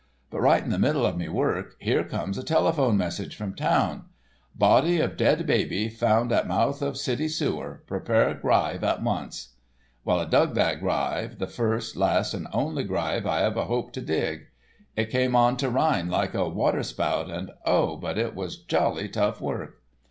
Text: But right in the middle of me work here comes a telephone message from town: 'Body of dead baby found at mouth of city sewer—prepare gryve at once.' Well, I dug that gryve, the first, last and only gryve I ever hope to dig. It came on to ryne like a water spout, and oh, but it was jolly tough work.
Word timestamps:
But 0.31 0.39
right 0.41 0.63
in 0.63 0.71
the 0.71 0.79
middle 0.79 1.05
of 1.05 1.15
me 1.15 1.29
work 1.29 1.75
here 1.77 2.03
comes 2.03 2.35
a 2.39 2.43
telephone 2.43 2.97
message 2.97 3.35
from 3.35 3.53
town: 3.53 4.05
'Body 4.55 4.99
of 4.99 5.15
dead 5.15 5.45
baby 5.45 5.89
found 5.89 6.31
at 6.31 6.47
mouth 6.47 6.81
of 6.81 6.97
city 6.97 7.27
sewer—prepare 7.27 8.33
gryve 8.33 8.81
at 8.83 9.03
once.' 9.03 9.49
Well, 10.03 10.19
I 10.19 10.25
dug 10.25 10.55
that 10.55 10.81
gryve, 10.81 11.37
the 11.37 11.45
first, 11.45 11.95
last 11.95 12.33
and 12.33 12.47
only 12.51 12.83
gryve 12.83 13.27
I 13.27 13.43
ever 13.43 13.61
hope 13.65 13.93
to 13.93 14.01
dig. 14.01 14.45
It 14.95 15.11
came 15.11 15.35
on 15.35 15.55
to 15.57 15.69
ryne 15.69 16.09
like 16.09 16.33
a 16.33 16.49
water 16.49 16.81
spout, 16.81 17.29
and 17.29 17.51
oh, 17.63 17.95
but 17.95 18.17
it 18.17 18.33
was 18.33 18.57
jolly 18.57 19.07
tough 19.07 19.39
work. 19.39 19.83